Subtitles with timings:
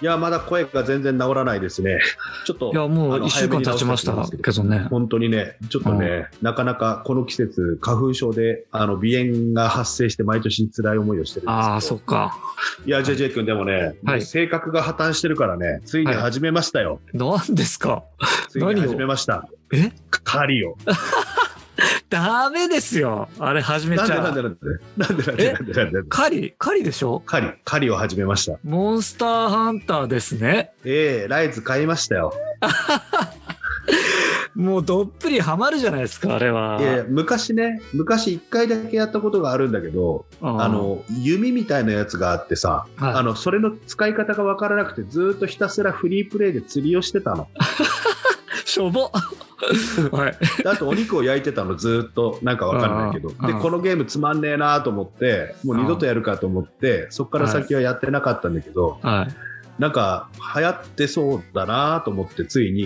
[0.00, 1.98] いやまだ声が全然治らないですね。
[2.46, 4.64] ちょっといやもうあの1週間経ちましたけど。
[4.64, 4.86] ね。
[4.90, 11.54] 本当にね、ちょっとね、なかなかこの季節、花粉症で、あの、鼻炎が発生して毎年辛い思いをしてるんです。
[11.54, 12.38] ああそっか。
[12.86, 17.00] いや、JJ 君でもね、もう性格が破綻してるからね、ついに始めましたよ。
[17.12, 18.04] 何ですか？
[18.48, 19.48] ついに始めました。
[19.72, 19.92] え？
[20.10, 20.76] 狩りを。
[22.10, 23.28] ダメですよ。
[23.38, 24.34] あれ始めなんちゃう。
[24.34, 24.58] でなんで
[24.96, 25.52] なんでなんで？
[25.52, 26.08] なんでなんでなんでなんで？
[26.08, 26.54] 狩り？
[26.58, 27.20] 狩りでしょ？
[27.26, 28.58] 狩り、狩りを始めました。
[28.64, 30.72] モンスターハンターですね。
[30.84, 32.32] ええライズ買いましたよ。
[34.54, 36.80] もうどっぷりハマるじゃないですかあれは。
[36.80, 43.14] いや昔ね、昔一回だけやったことがあるんだけど、うんあの、弓みたいなやつがあってさ、はい。
[43.14, 47.46] あの、それの使い方がわからなくて、ずーっとひたすらフリープレイで釣りをしてたの。
[48.68, 49.10] しょぼ。
[50.12, 50.62] はい。
[50.62, 53.30] であとお肉を焼いてたのずーっとなんかわかんないけど。
[53.46, 59.28] でこのゲームつまんねえなと思ってもう二度とやるかと思ってそこから先はやってなかったんだけどはい
[59.78, 62.84] なんか流行ってそうだなと思ってついに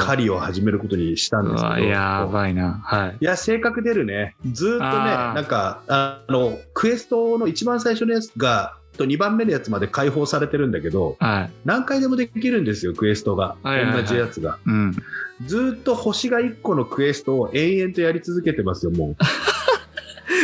[0.00, 1.68] 狩りを始めることにしたんうですけど。
[1.68, 2.80] わやばいな。
[2.82, 3.18] はい。
[3.20, 4.34] いや性格出るね。
[4.50, 11.52] ずーっとねなんかあのクエストの一番最初のやつがと2番目のやつまで解放されてるんだけどはい。
[11.64, 13.56] 何回でもできるんですよクエストが。
[13.62, 14.02] はいはいはい。
[14.02, 14.58] 同じやつが。
[14.66, 14.96] うん。
[15.46, 19.16] ずーっと星が1個のクエストを延々とやり続けてますよ、もう。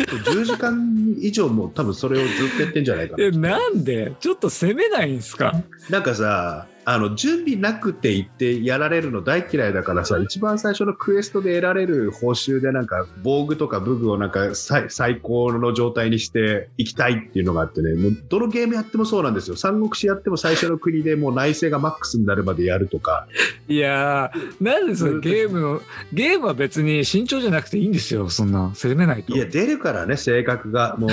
[0.05, 3.25] 10時間以上も多分それをずっとやってんじゃないかな。
[3.25, 4.12] えなんで？
[4.20, 5.52] ちょっと攻めないんすか？
[5.91, 19.57] なんかさ、あの、準備なくて行ってやられるの大嫌いだからさ、一番最初のクエストで得られる報酬でなんか、防具とか武具をなんか最最高の状態にしていきたいっていうのがあってね、もうどのゲームやってもそうなんですよ。
[19.57, 23.27] 三国志やっても最初の国でもう内政がマックスになるまでやるとか、
[23.67, 25.83] いやーなんでそれゲームの
[26.13, 30.97] ゲームは別に慎重じゃなくていいんですよそんな攻めないといや、出るからね、性格が。
[30.98, 31.11] もう、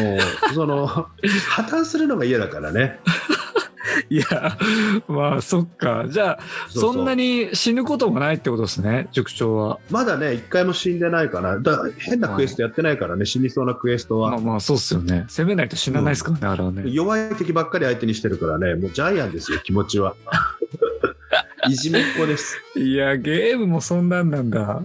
[0.53, 1.07] その、 破
[1.63, 2.99] 綻するのが嫌だからね。
[4.09, 4.57] いや
[5.07, 11.59] まあそっかじゃあそんなに死ぬこともないってことですね塾長はまだね、一回も死んでないかな。
[11.59, 14.31] だ変なクエストやってないからね、死にそうなクエストは。
[14.31, 20.15] まあまあそうっすよね攻めないと死なないですからね、あれはね弱い敵ばっかり相手にしてるからね、もうジャイアンですよ、気持ちは。
[21.69, 22.57] いじめっ子です。
[22.75, 24.81] いやゲームもそんなんなんだ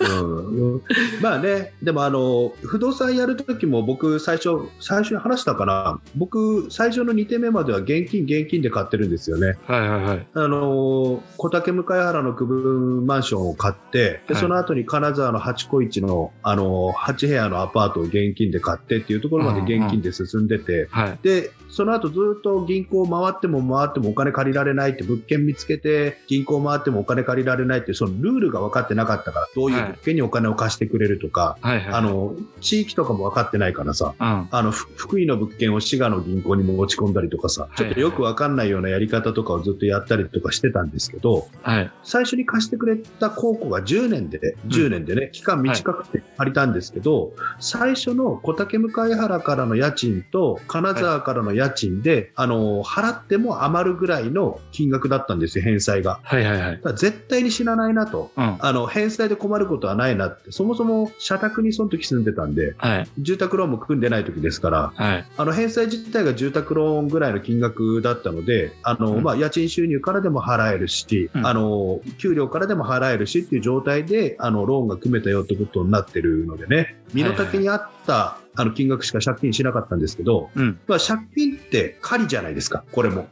[0.00, 0.82] うんうん
[1.20, 6.00] まあね、でもあの、不動産やるときも僕最初、最初に話したかな。
[6.16, 9.56] 僕、最初の2手目までは現金、現金で買ってるんですよね。
[9.66, 31.86] はいはいはいあの小竹向原の区分マンションを買って、ではいその後に金沢の八個市の、あの8部屋のアパートを現金で買ってっていうところまで現金で進んでて、はいで、その後ずっと銀行回っても回ってもお金借りられないって物件見つけて、銀行回ってもお金借りられないって、そのルールが分かってなかったから、どういう物件にお金を貸してくれるとか、はいはい。
[31.94, 34.48] あの、地域とかも分かってないからさ、うん。
[34.50, 41.90] あの、ふ福井の物件を滋賀の銀行に持ち込んだりとかさ、ちょっとよくわかんないようなやり方とかをずっとやったりとかしてたんですけど、はい。
[42.02, 51.61] 最初に貸してくれた高校が10年で、10年でね、期間短くて借りたんですけど、最初の小竹向原からの家賃と金沢からの家賃
[52.02, 56.20] で、あの、払っても余るぐらいの金額だったんですよ、返済が。
[56.22, 56.76] はいはいはい。
[56.76, 58.30] だから絶対に死なないなと。
[58.36, 58.56] うん。
[58.58, 63.08] あの、返済で困ることはないなって、そもそも社宅にその時住んでたんで、はい。
[63.18, 65.24] 住宅ローンも組んでない時ですから、はい。
[65.36, 69.22] あの返済自体が住宅ローンぐらいの金額だったので、あのうん。
[69.22, 71.46] まあ、家賃収入からでも払えるし、うん。
[71.46, 80.78] あの給料からでも払えるしっていう状態であのローンが組めたよってことになってるのでね、身の丈に合った、あの金額しか借金しなかったんですけど、うん。
[80.86, 83.28] まあ、借金って借りじゃないですか、これも。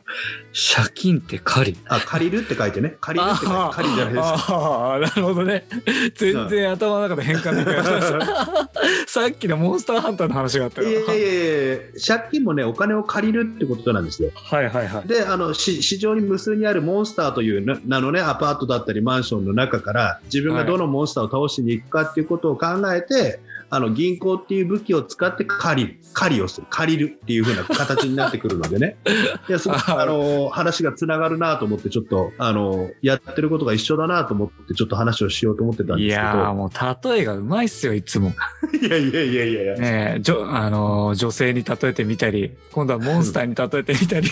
[0.74, 1.78] 借金って狩り。
[1.86, 4.46] あ借りるって書いてね、借りるって書いて借りじゃないですか。
[4.48, 5.66] ああなるほどね。
[6.14, 10.88] 全然頭の中で変換できなかったですさっきのモンスターハンターの話があったよ。
[10.88, 14.30] いやいやいや借金もね、お金を借りるってことなんですよ。
[14.34, 15.08] はいはいはい。
[15.08, 23.40] であのし市場に無数にあるモンスターというな名の、ね、アパートだったりマンションの中から自分がどのモンスターを倒しに行くかっていうことを考えて、
[23.70, 28.96] あの銀行っていう武器を使って借りる借りをする借りるっていう風な形になってくるのでね。
[29.48, 38.32] いやすごくあの話がつながるなと思ってちょっとあのやってることが一緒だなと思ってちょっと話をしようと思ってたんいですけやーもう例えがうまいっすよいつも。
[38.72, 44.28] ど いやいやいやいやいや、ねえじょあのー女性に例えてみたり今度はモンスターに例えてみたり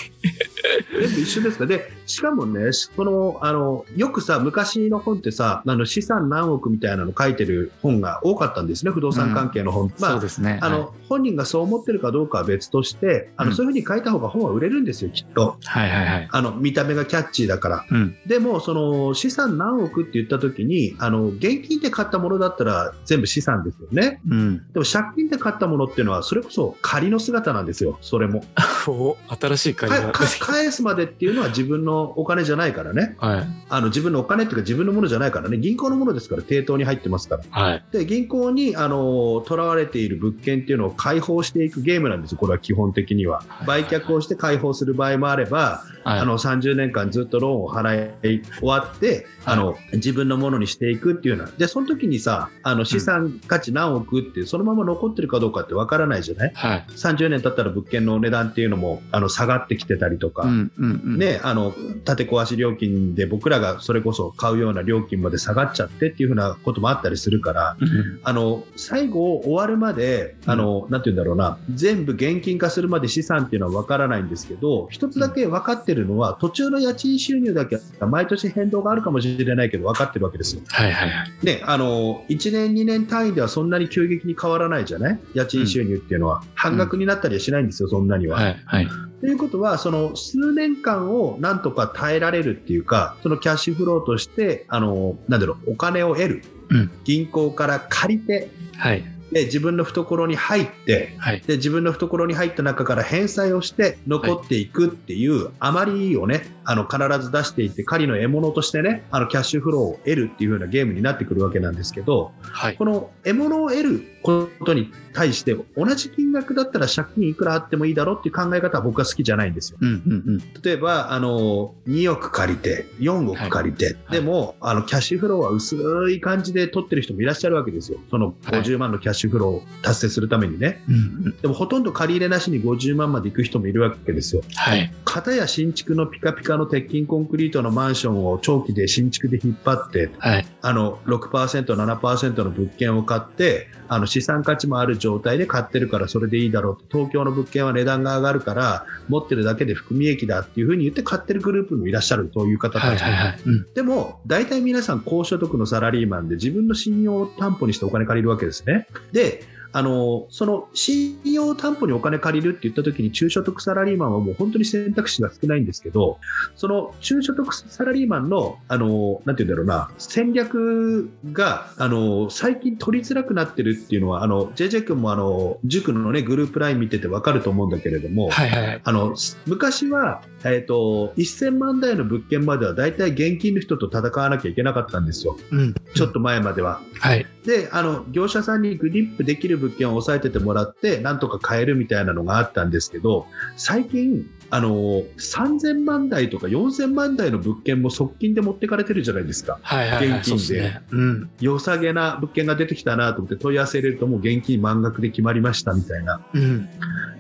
[1.01, 1.67] 全部一緒ですか？
[1.67, 9.93] で、しかもね、この、あの、よくさ、昔の本ってさ、あの、資産何億みたいなの書いてる本が多かったんですね、不動産関係の本。
[9.99, 10.59] まあそう、ですね。
[10.63, 15.57] あの、本人がそう思ってるかどうかは別として、あの、うんそういうふうに書いた方が本は売れるんですよ、きっと。
[15.65, 16.29] はいはいはい。
[16.31, 17.85] あの、見た目がキャッチーだから。
[17.91, 18.15] うん。
[18.27, 24.21] でも、その、資産何億って言った時に、あの、現金で買ったものだったら全部資産ですよね。
[24.29, 24.59] うん。
[24.73, 28.45] でも、借金で買ったものっていうのは、それこそ仮の姿なんですよ、それも。
[28.87, 33.17] お新しい返すまでっていうのは自分のお金じゃないからね。
[33.19, 33.47] はい。
[33.69, 35.59] あの、自分のお金っていうか自分のものじゃないからね。
[35.59, 37.43] 銀行のものですから、抵当に入ってますから。
[37.51, 37.85] はい。
[37.93, 43.43] で、銀行に、あの、囚われている物件っていうのを解放していくゲームなんですよ、これは基本的には。
[43.67, 45.98] 売却をして解放する場合もあれば、はい。
[46.09, 51.51] あの、30年間ずっとローンを払い終わって、あの、自分のものにしていくっていうのは。
[51.59, 56.53] で、その時にさ、あの、資産価値何億って、そのまま残ってるかどうかってわからないじゃない？
[56.55, 56.87] はい。
[56.91, 61.19] 30年経ったら物件の値段っていうのもあの下がってきてたりとか、うんうんうん。
[61.19, 61.73] ね、あの
[62.05, 67.77] 建て壊し料金で僕らがそれこそ買うような料金まで下がっちゃってっていうふうなこともあったりするから。
[67.81, 68.21] うん。
[68.23, 80.63] あの最後終わるまで、あの、なんて言うんだろうな、全部現金化するまで資産っていうのは分からないんですけど、一つだけ分かってるのは、途中の家賃収入だけは毎年変動があるかもしれないけど、分かってるわけですよ。
[80.69, 81.47] はいはいはい。
[81.47, 86.43] ね、あの、1年、2年単位ではそんなに急激に変わらないじゃない家賃収入っていうのは。
[86.55, 88.39] 半額になったりはしないんですよ、そんなには。
[88.39, 88.89] はいはい。
[89.21, 96.43] ということは、その数年間をなんとか耐えられるっていうか、そのキャッシュフローとして、あの、なんだろう、お金を得る。
[96.71, 99.03] うん銀行から借りて、はい。
[99.33, 101.41] で、自分の懐に入って、はい。
[101.41, 112.77] で、自分の懐に入った中から返済をして残っていくっていう、余りをね、あの、必ず出していって、狩りの獲物としてね、あの、キャッシュフローを得るっていう風なゲームになってくるわけなんですけど、はい。
[112.77, 119.79] この獲物を得ることに対して、同じ金額だったら借金いくらあってもいいだろうっていう考え方は僕は好きじゃないんですよ。
[119.81, 120.63] うんうんうん。
[120.63, 125.77] 例えば、あの、2億借りて、4億借りて、いでも、あの、キャッシュフローは薄
[126.11, 127.99] い感じで取ってる人もいらっしゃるわけですよ。
[128.11, 130.83] そのはい50万のキャッシュフローを達成するためにね。
[130.89, 130.99] うんう
[131.31, 131.37] ん。
[131.41, 134.43] でも、ほとんど借り入れなしに50万まで行く人もいるわけですよ。
[134.57, 134.93] はい。
[135.05, 140.47] 片や新築のピカピカの鉄筋コンクリートのマンションを長期で新築で引っ張って、はい。
[140.61, 146.99] あの、6%、7%の物件を買って、あの、資産価値もある状態で買ってるからそれでいいだろうと。
[146.99, 152.89] 東京の物件は値段が上がるから、持ってるだけで含み益だっていうふうに言って買ってるグループもいらっしゃる、そういう方たちも。
[152.91, 153.41] はいはいはい。
[153.45, 153.67] うん。
[153.75, 158.87] でも、大体皆さん高所得のサラリーマンで自分の信用を担保にしてお金借りるわけですね。
[159.13, 159.43] で、
[159.73, 166.19] あの、その信用担保にお金借りるって言った時に中所得サラリーマンはもう本当に選択肢が少ないんですけど、
[166.57, 178.81] その中所得サラリーマンの、あの、なんて言うんだろうな、戦略が、あの、最近取りづらくなってるっていうのは、あの、JJ 君もあの、塾のね、グループライン見ててわかると思うんだけれども、はいはいはい。
[178.83, 179.15] あの、
[179.47, 185.37] 昔は、えっ、と、1000万台の物件までは大体現金の人と戦わなきゃいけなかったんですよ。
[185.51, 185.75] うん。
[185.95, 186.81] ちょっと前までは。
[187.01, 187.27] はい。
[187.45, 193.27] で、あの、業者さんにグリップできる物件を押さえててもらって、なんとか買えるみたいなのがあったんですけど、
[193.57, 199.59] 最近、あの、3000万台とか4000万台の物件も側近で持ってかれてるじゃないですか。
[199.63, 200.19] はいはいはい。
[200.21, 200.83] 現金でそうね。
[200.91, 201.31] うん。
[201.41, 206.21] 良さげな物件が出てきたなと思って問い合わせ入れるともう現金満額で決まりましたみたいな。
[206.33, 206.69] うん。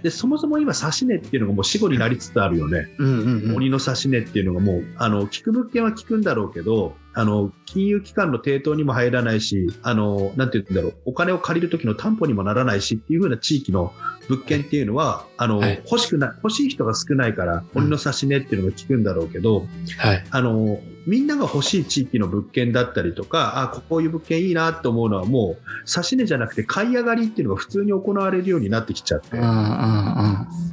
[0.02, 2.88] で、そもそも今、指し値っていうのがもう死後になりつつあるよね。
[2.98, 3.56] うんうんうん。
[3.56, 13.92] 鬼の指し値っていうのがもう、あの、聞く物件は聞くんだろうけど、あの、金融機関の抵当にも入らないし、あの、なんて言うんだろう、お金を借りる時の担保にもならないしっていう風な地域の
[14.28, 19.66] 物件っていうのは、あの、はい欲しくない、欲しい人が少ないから、鬼の指し値っていうのが聞くんだろうけど、
[19.98, 20.24] はい。
[20.30, 29.38] あの、みんなが欲しい地域の物件だったりとか、あ、こういう物件いいなと思うのはもう、指し値じゃなくて買い上がりっていうのが普通に行われるようになってきちゃって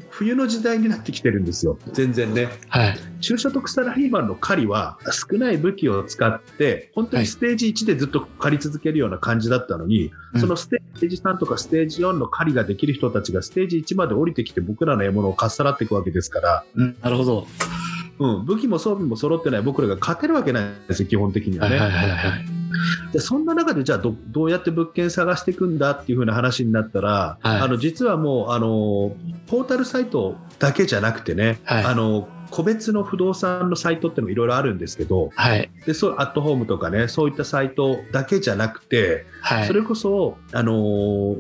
[0.10, 1.78] 冬の時代になってきてるんですよ。
[1.94, 2.50] 全然ね。
[2.68, 2.98] はい。
[3.22, 16.98] 中所得サラリーマンの狩りは少ない武器を使って、本当にステージ1でずっと狩り続けるような感じだったのに、うんそのステージ3とかステージ4の狩りができる人たちがステージ1まで降りてきて僕らの獲物をかっさらっていくわけですから、うん。
[17.02, 17.48] なるほど。
[18.18, 21.78] うん、武器も装備も揃ってない僕らが勝てるわけないんですよ、基本的にはね。
[21.78, 22.46] はいはいはいはい。
[23.14, 29.16] でそんな中でじゃあどどうやって物件探していくんだっていう風な話になったら、はいあの実はもうあの
[29.48, 35.70] ポータルサイトだけじゃなくてね、はいあの個別の不動産のサイトってのもいろいろあるんですけどはい。
[35.86, 39.68] でそうアットホームとかねそういったサイトだけじゃなくて、はい。
[39.68, 41.40] それこそ、あのー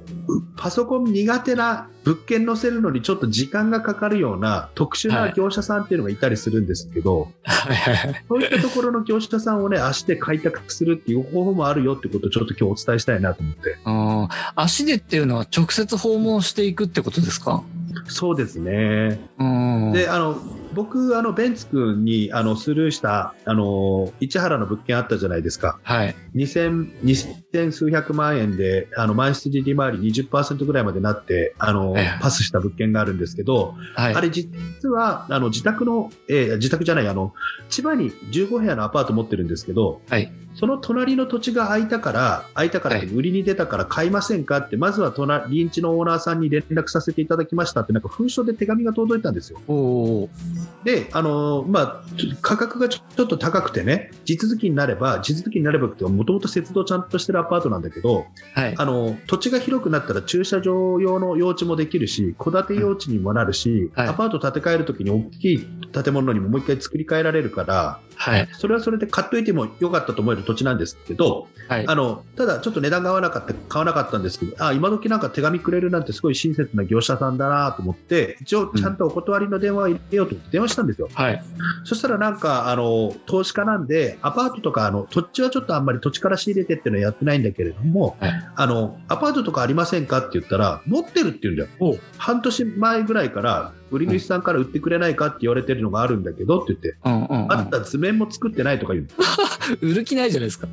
[0.58, 8.24] パソコン苦手な物件載せるのにちょっと時間がかかるような特殊はない業者さんっていうのがいたりするんですけど、はい。
[8.28, 13.78] そういったところの業者さんをね、足で開拓するっていう方法もあるよってことをちょっと今日お伝えしたいなと思って。
[13.86, 17.64] うん足でっていうのは直接訪問していくってことですか？
[18.08, 19.20] そうですね。
[19.40, 19.92] うん。
[19.94, 20.38] で、あの、
[20.75, 25.79] 僕、あの、ベンツ君に、あの、スルーした、あの、市原の物件あったじゃないですか。
[25.84, 26.15] はい。
[26.36, 34.15] 2000、2000数百万円で、あの、満室利回り20%ぐらいまでなって、あのええ、パスした物件があるんですけど、はい。
[34.15, 34.50] あれ実
[34.89, 37.34] は、あの、自宅の、えー自宅じゃない、あの、
[37.70, 40.32] 千葉に15部屋のアパート持ってるんですけど、はい。
[40.56, 49.60] その隣の土地が空いたから、空いたから売りに出たから買いませんかって、まずは隣、隣地のオーナーさんに連絡させていただきましたって、なんか封書で手紙が届いたんですよ。
[50.84, 52.04] で、あのーまあ、
[52.42, 58.76] 価格がちょちょっと高くてね、地続きになれば、地続きになればって、もともと節度ちゃんとしてるアパートなんだけど、はい。
[58.78, 68.48] あの、土地が広くなったら駐車場用の用地もできるし、戸建て用地にもなるし、はいアパート建て替えるときに大きい建物にももう一回作り変えられるから、はい。
[68.54, 71.88] それはそれで買っといてもよかったと思える土地なんですけど、はい。
[71.88, 81.10] あの、ただちょっと値段が合わなかった、買わなかったんですけど、あ、今時なんか手紙くれるなんてすごい親切な業者さんだなと思って、一応ちゃんとお断りの電話を入れようと思って電話したんですよ。
[81.14, 81.44] はい。
[81.84, 91.70] そしたらなんか、あの、投資家なんで、アパートとか、あの、土地はちょっとあんまり土地から仕入れてっていうのはやってないんだけれども、はいあの、アパートとかありませんかって言ったら、持ってるって言うんだよ。
[91.80, 97.51] お半年前ぐらいから、売り主さんから売ってくれないかって言われてるのがあるんだけどって言って、うんうんうん。
[97.51, 99.08] あった図面も作ってないとか言う。
[99.82, 100.68] 売る気ないじゃないですか。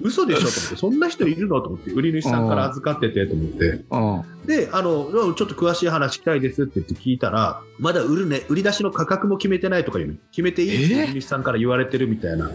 [0.00, 3.84] 嘘でしょと思って、そんな人いるのと思って、売り主さんから預かっててと思って。
[3.90, 4.46] うん。
[4.46, 10.16] で、あの、ちょっと詳しい話聞きたいですって言って聞いたら、まだ売るね、売り出しの価格も決めてないとか言うの。
[10.30, 12.50] 決めていいってえ売り主さんから言われてるみたいな。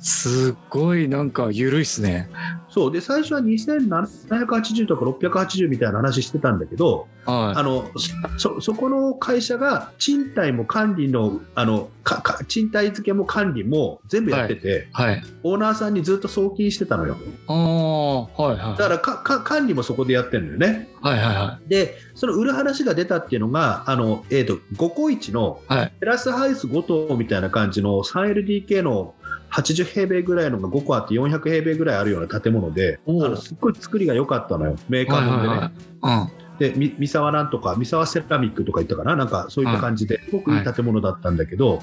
[0.00, 2.28] すっごいなんか緩いっすね。
[2.68, 2.92] そう。
[2.92, 7.90] で、最初は2780とか680みたいな話してたんだけど、はあの、
[8.38, 14.92] そ、そこの会社が賃貸も管理の、あの、か、か賃貸付けも管理も全部やってて、い。
[14.92, 15.22] はい。
[15.42, 17.16] オーナーさんにずっと送金してたのよ。
[17.46, 18.78] ああ、はいはい。
[18.78, 20.88] だからか、か、管理もそこでやってるのよね。
[21.00, 25.74] はいはいはで、その売る話が出たっていうのが、あの、えっ、と、5個1のい。
[25.74, 25.92] はい。
[26.00, 29.14] テラスハウス5棟みたいな感じの 3LDK の
[29.52, 35.54] 80平米ぐらいのが5個あって400平米ぐらいあるような建物で、あのすっごい作りが良かったのよ、メーカはいーもんでね。
[35.54, 36.42] はいはい。
[36.58, 41.80] で、み三沢なんとか、三沢セラミックとか言ったかな、なんかそういった感じで、すごくいい建物だったんだけど、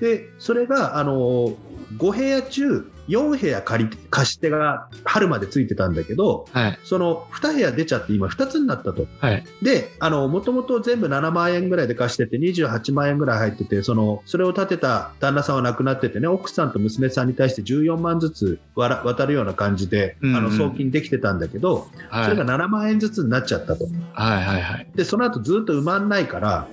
[0.00, 1.54] で、それが、あの、
[1.98, 6.60] 5部屋中、4部屋借りて、貸し手が春までついてたんだけど、うん。
[6.60, 6.78] はい。
[6.84, 9.06] その2部屋出ちゃって今2つになったと。
[9.20, 9.44] はい。
[9.60, 22.24] で、あの、もともと全部7万円ぐらいで貸してて、28万円ぐらい入ってて、その、それを建てた旦那さんは亡くなっててね、奥さんと娘さんに対して14万ずつわら渡るような感じで、うんうんあの、送金できてたんだけど、はい。
[22.24, 23.84] それが7万円ずつになっちゃったと。
[24.14, 24.86] はいはいはい。
[24.94, 26.68] で、その後ずっと埋まんないから、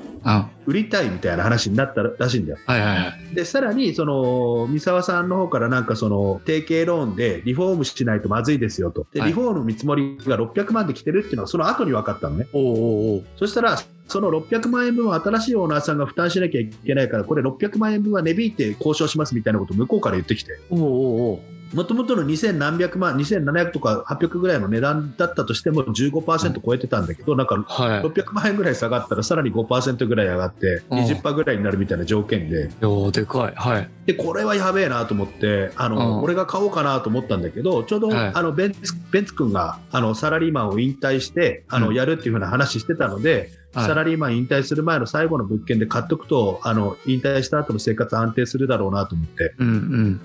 [0.65, 2.57] 売りたいみたいな話になったらしいんだよ。
[2.67, 3.35] いはいはい。
[3.35, 9.07] で、さらに、その、三沢さんの方からなんかその、提携ローンでリフォームしないとまずいですよと。
[9.13, 12.47] で、はいリフォーム見積もりが600万で来てるっていうのはその後に分かったのね。
[12.53, 13.25] おうおうおう。
[13.35, 20.59] そしたら、その600万円分は新しいオーナーさんが負担しなきゃいけないから、これ600万円分は値引いて交渉しますみたいなことを向こうから言ってきて。
[20.69, 21.58] おうおうおう。
[21.73, 28.01] もともとの2000何百万、2700とか800ぐらいの値段だったとしても15%超えてたんだけど、なんかはい。
[28.01, 33.53] 600万円ぐらい下がったらさらに5%ぐらい上がってうん20%ぐらいになるみたいな条件で、ようでかい。
[33.55, 33.89] はい。
[34.05, 38.79] で、これはやべえなと思って、あの、うん俺が買おうかなと思ったんだけど、ちょうど、はいあの、ベンツ、
[39.11, 43.87] ベンツ君が、あの、サラリーマンを引退して、あの、うんやるっていうふうな話してたので、はい。
[43.87, 50.21] サラリーマン引退する前の最後の物件で買っとくと、あの、引退した後の生活安定するだろうなと思って、うんうん。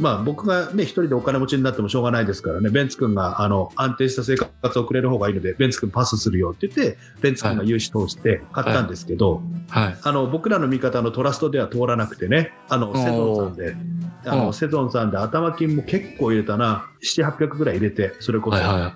[0.00, 9.96] まあ僕がね、一人でお金持ちになってもしょうがないですからね、ベンツ君が、あの、安定した生活を送れる方がいいので、ベンツ君パスするよって言って、ベンツ君が融資通して買ったんですけど、はい。
[10.02, 13.76] あの僕らの味方のトラストでは通らなくてね、あのセゾンさんで、
[14.24, 18.94] あうんのセゾンさんで頭金も結構入れたな、7、800ぐらい入れて、それこそ、はいは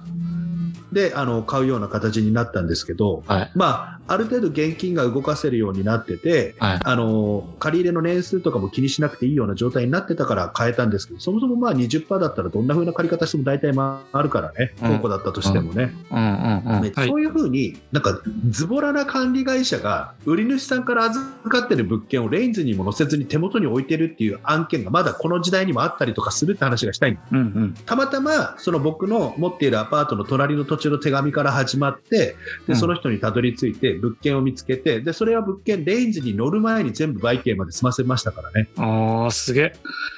[0.93, 3.33] であの買うような形になったんですけど、い。
[3.33, 3.53] はい。
[3.55, 6.81] まあ、ある程度現金が動かせるようになってて、はい。
[6.85, 15.95] あの借り入れの年数とかも気にしなくていいような状態になってたから変えたんですけど、そもそもまあ20%だったらどんな風な借り方しても大体回るからね、うん倉庫だったとしてもね。
[16.11, 16.83] うんうんうん。
[16.83, 17.09] ねはい。
[17.09, 27.75] そういうふうに、なんか、ズボラな管理会社が、売り主さんから預かってる物件をレインズにも載せずに手元に置いてるっていう案件がまだこの時代にもあったりとかするって話がしたいんうんうん。
[27.87, 32.37] たまたま、その僕の持っているアパートの隣の土地の手紙から始まって、で、
[32.69, 38.69] うんその人にたどり着いて、物件を見つけて、で、それは物件、レインズに乗る前に全部売券まで済ませましたからね。
[38.79, 39.73] ああ、すげえ。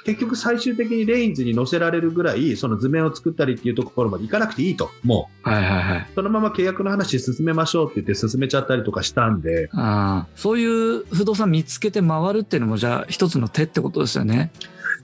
[0.04, 4.90] 結局最終的にレインズに載せられるぐらい、その図面を作ったりっていうところまで行かなくていいと。
[5.02, 6.08] もう、はいはいはい。
[6.14, 14.52] そのまま契約の話進めましょうって言って進めちゃったりとかしたんで、ああ、そういう不動産見つけて回るっていうのもじゃあ一つの手ってことですよね。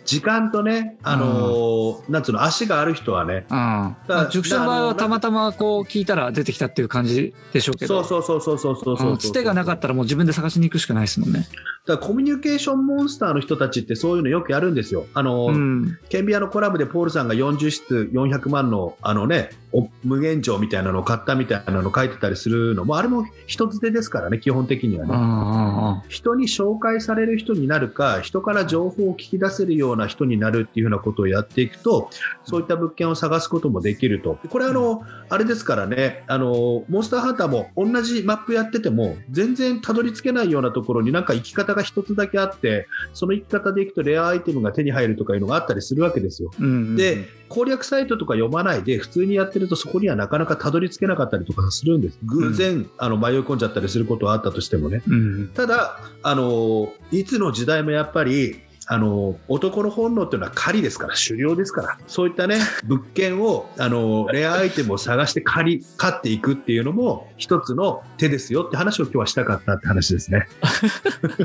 [0.09, 3.97] 時間とね、あのーなんつうの、足がある人はね、うん。
[4.31, 8.03] 塾者の場合はたまたまこう聞いたら出てきたっていう感じでしょうけど。
[8.03, 11.47] そうそうそうそうそうそうつてがなかったらもう自分で探しに行くしかないですもんね。
[11.85, 15.05] だからコミュニケーションモンスターの人たちってそういうのよくやるんですよ。
[15.13, 15.99] あの、うん。
[16.09, 19.68] ケンビアのコラムでポールさんが40室400万のあのね、お
[20.05, 26.05] 無限城みたいなのを買ったみたいなのを書いてたりするのも、あれも人づてですからね、基本的にはね。
[26.09, 32.11] 人に紹介される人になるか、人から情報を聞き出せるような人になるっていうふうなことをやっていくと、
[32.45, 34.39] そういった物件を探すこともできると。
[34.49, 46.51] これあの、あれですからね、あの、モンスターハンターも同じマップやってても、全然たどり着けないようなところになんか行き方が一つだけあって、その行き方で行くとレアアイテムが手に入るとかいうのがあったりするわけですよ。
[46.59, 52.19] うんうんで、攻略サイトとか読まないで、普通にやってるとそこにはなかなかたどり着けなかったりとかするんです。
[52.23, 55.03] 偶然、あの迷い込んじゃったりすることはあったとしてもね。
[55.07, 70.49] うんただ、あのいつの時代もやっぱり、あの男の本能っていうのは狩りですから、狩猟ですから、そういったね、物件を、あのレアアイテムを探して狩り、飼っていくっていうのも、一つの手ですよって話を今日はしたかったって話ですね。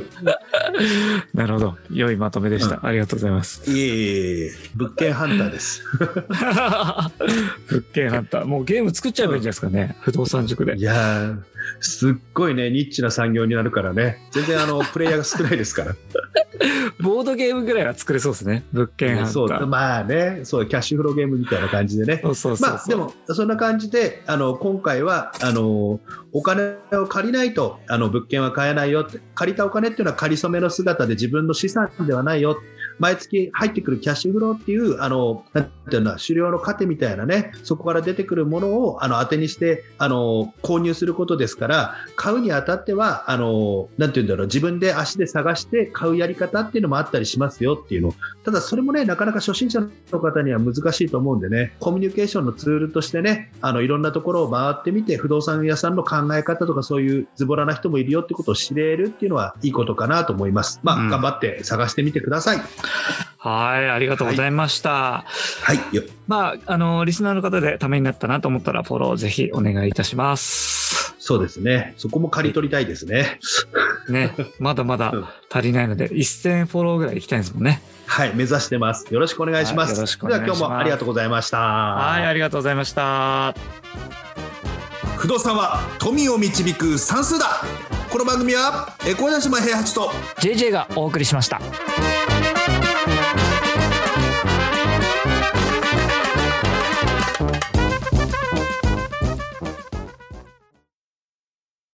[1.34, 1.78] なるほど。
[1.92, 2.80] 良いまとめでした。
[2.86, 3.70] ありがとうございます。
[3.70, 5.84] いえいえいえ、物件ハンターです。
[7.68, 8.46] 物件ハンター。
[8.46, 9.98] もうゲーム作っちゃえばいいんじゃないですかね。
[10.00, 10.82] 不動産塾でい。
[10.82, 11.40] やー、
[11.80, 15.96] すっごいね、ニッチな産業になるからね、全然あの プレイヤーが少ないですから。
[17.00, 18.64] ボードゲームぐらいは作れそうですね。
[18.72, 19.66] 物件ハンタそうー。
[19.66, 22.22] まあね、そうキャッシュフローゲームみたいな感じでね。
[22.24, 26.00] まあ、でも、そんな感じで、あの、今回は、あの、
[26.32, 32.58] お金を借りないと、あの、物件は買えないよって、借りたお金っていうのは借り初めの姿で自分の資産ではないよ。
[33.00, 49.82] 毎月入ってくるキャッシュフローっていう、あの、なんていうの、狩猟の糧みたいなね、そこから出てくるものを、あの、当てにして、あの、購入することですから、買うにあたっては、あの、なんていうんだろう、自分で足で探して買うやり方っていうのもあったりしますよっていうのただそれもね、なかなか初心者
[50.12, 60.80] の方には難しいと思うんでね、コミュニケーションのツールとしてね、あの、いろんなところを回ってみて、不動産屋さんの考え方とかそういうズボラな人もいるよってことを知れるっていうのはいいことかなと思います。
[60.84, 62.62] まあ、うん頑張って探してみてください。
[63.38, 65.26] はい、ありがとうございました。
[65.62, 65.96] はい。
[65.96, 71.16] よまあ、あの、リスナーの方でためになったなと思ったら、フォローぜひお願いいたします。
[71.20, 71.94] そうですね。
[71.98, 73.40] そこも刈り取りたいですね。
[74.10, 77.82] ね、まだまだうん足りないので、1000フォローぐらい行きたいですもんね。
[78.08, 78.34] はい。
[78.34, 79.14] 目指してます。
[79.14, 79.92] よろしくお願いします。
[79.92, 81.60] はいよろしくお願いしますでは今日もありがとうございました。
[81.60, 83.54] はい、ありがとうございました。
[85.24, 87.62] 不動産は富を導く算数だ
[88.12, 90.10] この番組はえ小柳島平八と
[90.42, 91.62] JJ がお送りしました。